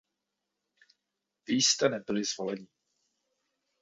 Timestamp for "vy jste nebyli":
1.47-2.23